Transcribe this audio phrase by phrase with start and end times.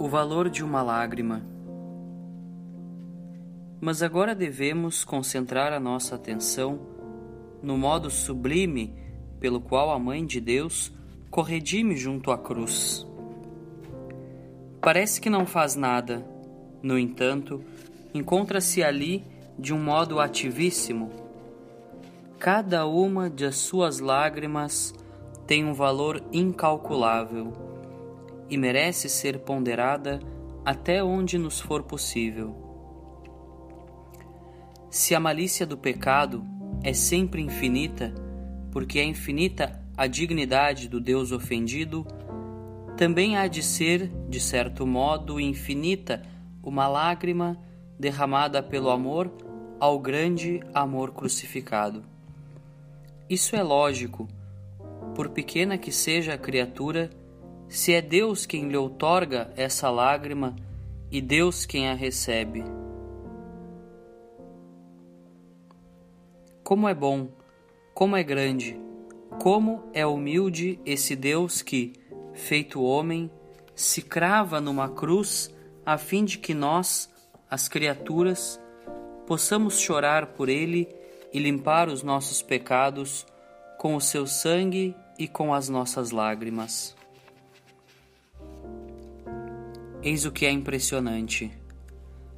[0.00, 1.42] O valor de uma lágrima.
[3.80, 6.78] Mas agora devemos concentrar a nossa atenção
[7.60, 8.94] no modo sublime
[9.40, 10.92] pelo qual a Mãe de Deus
[11.32, 13.04] corredime junto à cruz.
[14.80, 16.24] Parece que não faz nada,
[16.80, 17.60] no entanto,
[18.14, 19.26] encontra-se ali
[19.58, 21.10] de um modo ativíssimo.
[22.38, 24.94] Cada uma de suas lágrimas
[25.44, 27.67] tem um valor incalculável
[28.50, 30.20] e merece ser ponderada
[30.64, 32.54] até onde nos for possível.
[34.90, 36.44] Se a malícia do pecado
[36.82, 38.14] é sempre infinita,
[38.70, 42.06] porque é infinita a dignidade do Deus ofendido,
[42.96, 46.22] também há de ser, de certo modo, infinita
[46.62, 47.58] uma lágrima
[47.98, 49.32] derramada pelo amor
[49.80, 52.04] ao grande amor crucificado.
[53.28, 54.28] Isso é lógico,
[55.14, 57.10] por pequena que seja a criatura,
[57.68, 60.56] se é Deus quem lhe outorga essa lágrima
[61.10, 62.64] e Deus quem a recebe.
[66.64, 67.28] Como é bom,
[67.94, 68.78] como é grande,
[69.40, 71.92] como é humilde esse Deus que,
[72.34, 73.30] feito homem,
[73.74, 75.54] se crava numa cruz
[75.84, 77.10] a fim de que nós,
[77.50, 78.60] as criaturas,
[79.26, 80.88] possamos chorar por ele
[81.32, 83.26] e limpar os nossos pecados
[83.78, 86.97] com o seu sangue e com as nossas lágrimas.
[90.00, 91.50] Eis o que é impressionante.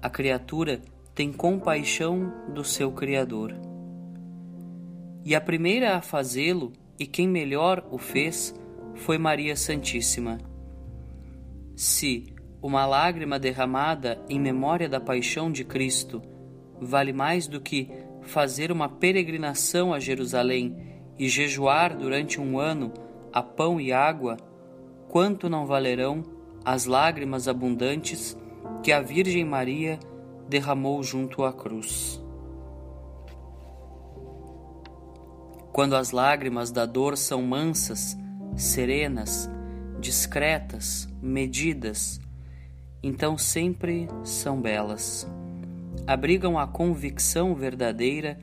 [0.00, 0.80] A criatura
[1.14, 3.54] tem compaixão do seu Criador.
[5.22, 8.54] E a primeira a fazê-lo, e quem melhor o fez,
[8.94, 10.38] foi Maria Santíssima.
[11.76, 16.22] Se uma lágrima derramada em memória da paixão de Cristo
[16.80, 17.90] vale mais do que
[18.22, 20.74] fazer uma peregrinação a Jerusalém
[21.18, 22.94] e jejuar durante um ano
[23.30, 24.38] a pão e água,
[25.08, 26.31] quanto não valerão
[26.64, 28.36] as lágrimas abundantes
[28.82, 29.98] que a Virgem Maria
[30.48, 32.22] derramou junto à cruz.
[35.72, 38.16] Quando as lágrimas da dor são mansas,
[38.56, 39.48] serenas,
[39.98, 42.20] discretas, medidas,
[43.02, 45.26] então sempre são belas.
[46.06, 48.38] Abrigam a convicção verdadeira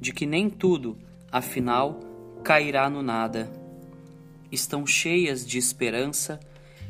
[0.00, 0.98] de que nem tudo,
[1.32, 2.00] afinal,
[2.42, 3.50] cairá no nada.
[4.52, 6.38] Estão cheias de esperança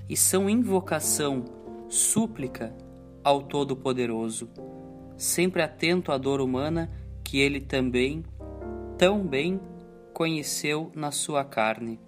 [0.08, 1.44] e são invocação,
[1.88, 2.74] súplica
[3.22, 4.48] ao Todo-Poderoso,
[5.16, 6.90] sempre atento à dor humana
[7.22, 8.24] que ele também,
[8.98, 9.60] tão bem,
[10.12, 11.98] conheceu na sua carne.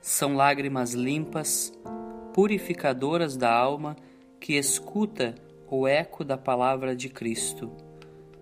[0.00, 1.72] São lágrimas limpas,
[2.32, 3.96] purificadoras da alma
[4.40, 5.34] que escuta
[5.68, 7.70] o eco da palavra de Cristo.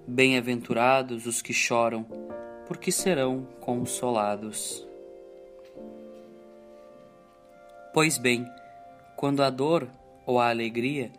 [0.06, 2.06] Bem-aventurados os que choram,
[2.66, 4.86] porque serão consolados.
[7.94, 8.44] Pois bem,
[9.14, 9.88] quando a dor
[10.26, 11.12] ou a alegria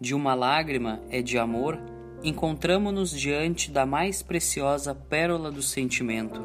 [0.00, 1.80] de uma lágrima é de amor,
[2.22, 6.40] encontramo-nos diante da mais preciosa pérola do sentimento.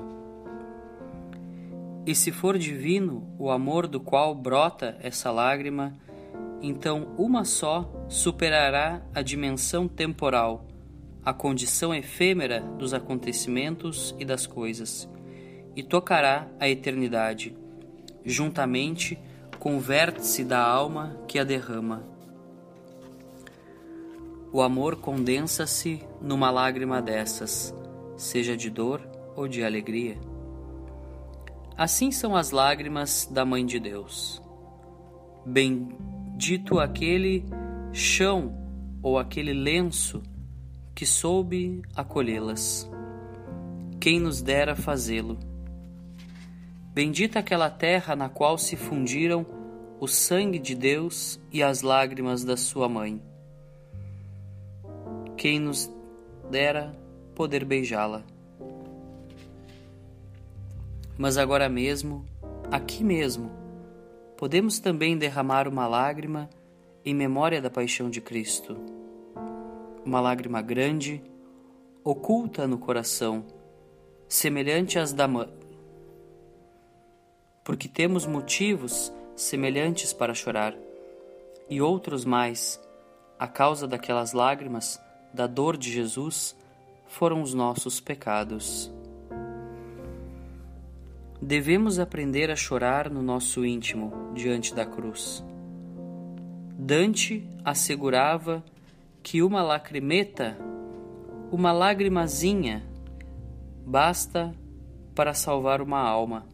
[2.07, 5.93] E se for divino o amor do qual brota essa lágrima,
[6.59, 10.66] então uma só superará a dimensão temporal,
[11.23, 15.07] a condição efêmera dos acontecimentos e das coisas,
[15.75, 17.55] e tocará a eternidade,
[18.25, 19.19] juntamente
[19.79, 22.03] vértice da alma que a derrama.
[24.51, 27.72] O amor condensa-se numa lágrima dessas,
[28.17, 30.17] seja de dor ou de alegria.
[31.77, 34.41] Assim são as lágrimas da Mãe de Deus.
[35.45, 37.45] Bendito aquele
[37.93, 38.57] chão
[39.03, 40.23] ou aquele lenço
[40.95, 42.89] que soube acolhê-las.
[43.99, 45.50] Quem nos dera fazê-lo?
[46.94, 49.46] Bendita aquela terra na qual se fundiram
[49.97, 53.22] o sangue de Deus e as lágrimas da sua mãe.
[55.38, 55.90] Quem nos
[56.50, 56.94] dera
[57.34, 58.24] poder beijá-la.
[61.18, 62.26] Mas agora mesmo,
[62.70, 63.49] aqui mesmo,
[64.37, 66.49] podemos também derramar uma lágrima
[67.05, 68.76] em memória da paixão de Cristo.
[70.03, 71.23] Uma lágrima grande,
[72.03, 73.46] oculta no coração,
[74.28, 75.26] semelhante às da
[77.63, 80.75] porque temos motivos semelhantes para chorar,
[81.69, 82.79] e outros mais,
[83.40, 84.99] a causa daquelas lágrimas,
[85.34, 86.55] da dor de Jesus,
[87.08, 88.91] foram os nossos pecados.
[91.41, 95.43] Devemos aprender a chorar no nosso íntimo diante da cruz.
[96.78, 98.63] Dante assegurava
[99.23, 100.58] que uma lacrimeta,
[101.52, 102.84] uma lagrimazinha,
[103.85, 104.53] basta
[105.16, 106.46] para salvar uma alma.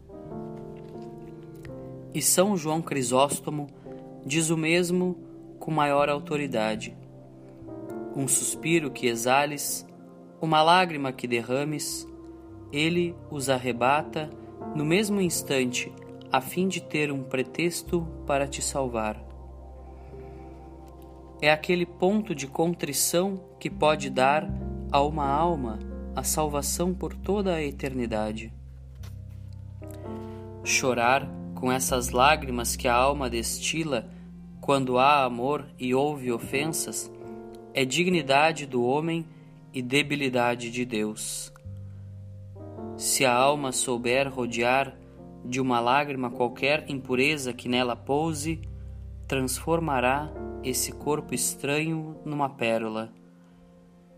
[2.14, 3.68] E São João Crisóstomo
[4.26, 5.18] diz o mesmo
[5.60, 6.96] com maior autoridade.
[8.16, 9.86] Um suspiro que exales,
[10.42, 12.08] uma lágrima que derrames,
[12.72, 14.30] ele os arrebata
[14.76, 15.92] no mesmo instante,
[16.32, 19.24] a fim de ter um pretexto para te salvar.
[21.42, 24.50] É aquele ponto de contrição que pode dar
[24.92, 25.80] a uma alma
[26.16, 28.52] a salvação por toda a eternidade.
[30.64, 34.08] Chorar com essas lágrimas que a alma destila
[34.62, 37.12] quando há amor e houve ofensas
[37.74, 39.26] é dignidade do homem
[39.74, 41.52] e debilidade de Deus.
[42.96, 44.96] Se a alma souber rodear
[45.44, 48.62] de uma lágrima qualquer impureza que nela pouse,
[49.28, 50.32] transformará
[50.64, 53.12] esse corpo estranho numa pérola,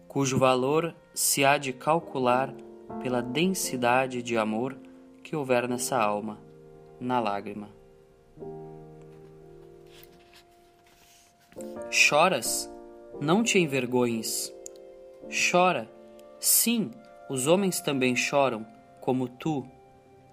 [0.10, 2.54] cujo valor se há de calcular
[3.02, 4.76] pela densidade de amor
[5.24, 6.49] que houver nessa alma,
[7.00, 7.70] na lágrima.
[11.90, 12.70] Choras?
[13.22, 14.54] Não te envergonhes.
[15.52, 15.90] Chora.
[16.40, 16.92] Sim,
[17.30, 18.66] os homens também choram,
[19.02, 19.66] como tu,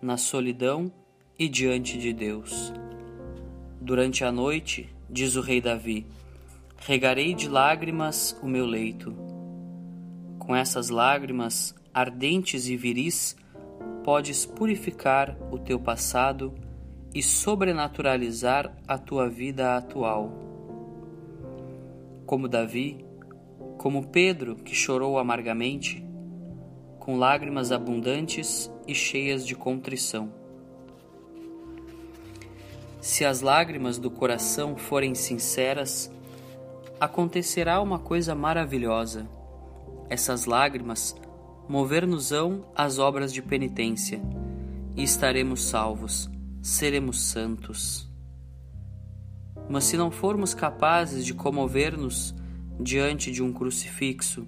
[0.01, 0.93] na solidão
[1.39, 2.73] e diante de Deus.
[3.81, 6.07] Durante a noite, diz o rei Davi,
[6.79, 9.15] regarei de lágrimas o meu leito.
[10.39, 13.37] Com essas lágrimas ardentes e viris,
[14.05, 16.55] podes purificar o teu passado
[17.15, 20.31] e sobrenaturalizar a tua vida atual.
[22.25, 23.05] Como Davi,
[23.79, 26.05] como Pedro que chorou amargamente,
[26.99, 30.33] com lágrimas abundantes e cheias de contrição.
[33.01, 36.11] Se as lágrimas do coração forem sinceras,
[36.99, 39.29] acontecerá uma coisa maravilhosa.
[40.09, 41.15] Essas lágrimas
[41.69, 44.21] mover-nos-ão às obras de penitência,
[44.97, 46.31] e estaremos salvos,
[46.63, 48.11] seremos santos.
[49.69, 52.35] Mas se não formos capazes de comover-nos
[52.81, 54.47] diante de um crucifixo,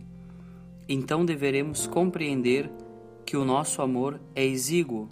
[0.88, 2.70] então deveremos compreender
[3.26, 5.09] que o nosso amor é exíguo.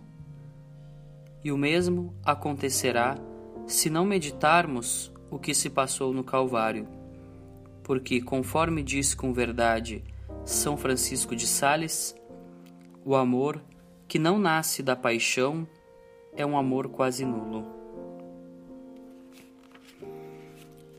[1.44, 3.19] E o mesmo acontecerá
[3.67, 6.88] se não meditarmos o que se passou no Calvário,
[7.82, 10.03] porque, conforme diz com verdade
[10.46, 12.14] São Francisco de Sales,
[13.04, 13.60] o amor
[14.06, 15.66] que não nasce da paixão
[16.37, 17.66] é um amor quase nulo.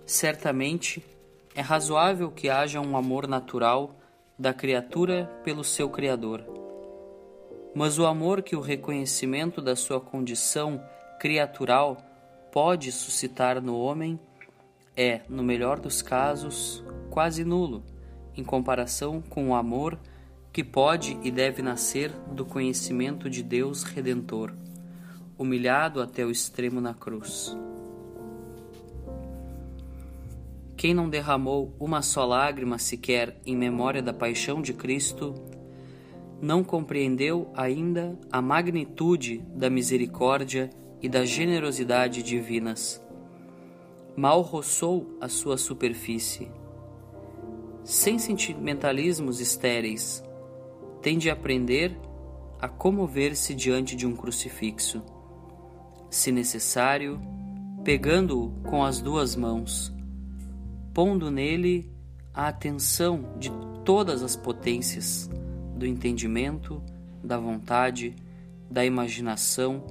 [0.05, 1.01] Certamente,
[1.55, 3.95] é razoável que haja um amor natural
[4.37, 6.43] da criatura pelo seu Criador.
[7.73, 10.83] Mas o amor que o reconhecimento da sua condição
[11.21, 11.95] criatural
[12.51, 14.19] pode suscitar no homem
[14.93, 17.81] é, no melhor dos casos, quase nulo,
[18.37, 19.99] em comparação com o amor
[20.53, 24.53] que pode e deve nascer do conhecimento de Deus Redentor,
[25.37, 27.55] humilhado até o extremo na cruz.
[30.75, 35.33] Quem não derramou uma só lágrima sequer em memória da paixão de Cristo,
[36.39, 40.69] não compreendeu ainda a magnitude da misericórdia
[41.01, 43.01] e da generosidade divinas.
[44.15, 46.49] Mal roçou a sua superfície.
[47.87, 50.21] Sem sentimentalismos estéreis,
[51.01, 51.97] tem de aprender
[52.59, 55.01] a comover-se diante de um crucifixo.
[56.09, 57.17] Se necessário,
[57.85, 59.95] pegando-o com as duas mãos
[60.93, 61.89] pondo nele
[62.33, 63.49] a atenção de
[63.85, 65.29] todas as potências
[65.73, 66.83] do entendimento,
[67.23, 68.13] da vontade,
[68.69, 69.81] da imaginação,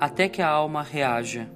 [0.00, 1.50] até que a alma reaja.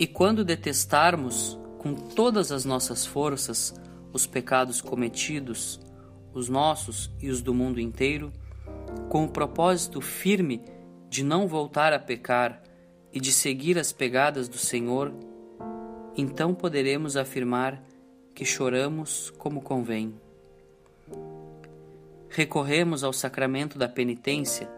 [0.00, 3.74] E quando detestarmos com todas as nossas forças
[4.12, 5.80] os pecados cometidos,
[6.34, 8.32] os nossos e os do mundo inteiro,
[9.08, 10.62] com o propósito firme
[11.08, 12.62] de não voltar a pecar
[13.12, 15.12] e de seguir as pegadas do Senhor,
[16.16, 17.82] então poderemos afirmar
[18.34, 20.14] que choramos como convém.
[22.28, 24.70] Recorremos ao sacramento da penitência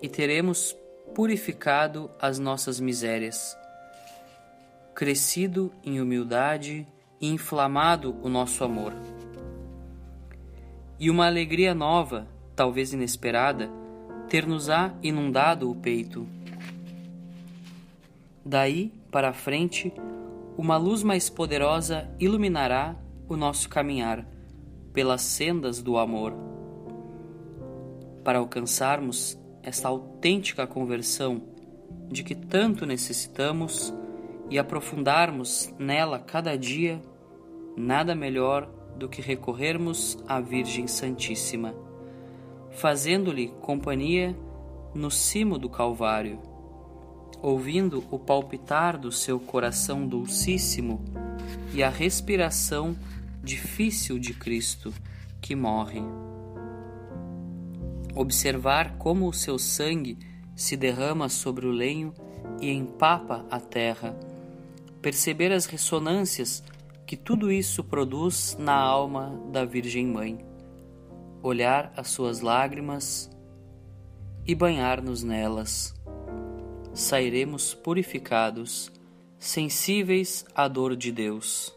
[0.00, 0.76] e teremos
[1.14, 3.56] purificado as nossas misérias,
[4.94, 6.86] crescido em humildade
[7.20, 8.92] e inflamado o nosso amor.
[10.98, 13.70] E uma alegria nova, talvez inesperada,
[14.28, 16.26] ter-nos-á inundado o peito.
[18.44, 19.92] Daí para frente,
[20.56, 22.96] uma luz mais poderosa iluminará
[23.28, 24.26] o nosso caminhar
[24.92, 26.34] pelas sendas do amor.
[28.24, 31.42] Para alcançarmos esta autêntica conversão
[32.10, 33.92] de que tanto necessitamos
[34.52, 37.00] e aprofundarmos nela cada dia,
[37.76, 41.74] nada melhor do que recorrermos à Virgem Santíssima,
[42.70, 44.36] fazendo-lhe companhia
[44.94, 46.52] no cimo do Calvário
[47.42, 51.02] ouvindo o palpitar do seu coração dulcíssimo
[51.74, 52.96] e a respiração
[53.42, 54.94] difícil de Cristo
[55.40, 56.00] que morre.
[58.14, 60.16] Observar como o seu sangue
[60.54, 62.14] se derrama sobre o lenho
[62.60, 64.14] e empapa a terra.
[65.02, 66.62] Perceber as ressonâncias
[67.04, 70.38] que tudo isso produz na alma da Virgem Mãe.
[71.42, 73.28] Olhar as suas lágrimas
[74.46, 75.92] e banhar-nos nelas.
[76.94, 78.92] Sairemos purificados,
[79.40, 81.74] sensíveis à dor de Deus.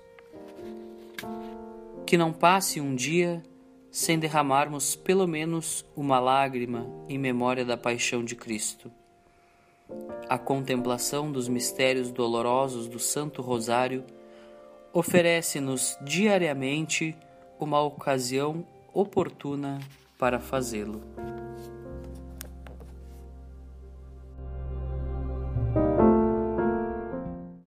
[2.05, 3.41] Que não passe um dia
[3.89, 8.91] sem derramarmos pelo menos uma lágrima em memória da paixão de Cristo.
[10.27, 14.03] A contemplação dos mistérios dolorosos do Santo Rosário
[14.91, 17.15] oferece-nos diariamente
[17.59, 19.79] uma ocasião oportuna
[20.17, 21.01] para fazê-lo.